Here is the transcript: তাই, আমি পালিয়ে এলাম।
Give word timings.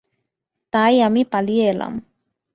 তাই, 0.73 0.93
আমি 1.01 1.21
পালিয়ে 1.23 1.63
এলাম। 1.69 1.93